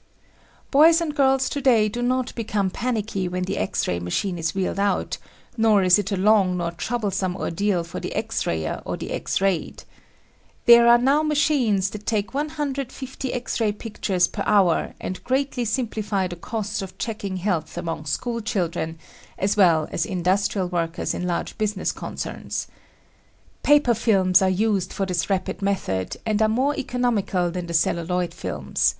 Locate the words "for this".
24.94-25.28